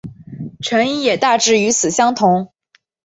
[0.61, 2.51] 成因也大致与此相同。